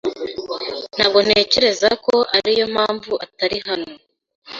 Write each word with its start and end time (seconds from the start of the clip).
Ntabwo 0.95 1.17
ntekereza 1.25 1.89
ko 2.05 2.15
ariyo 2.37 2.65
mpamvu 2.73 3.13
atari 3.25 3.57
hano. 3.67 3.91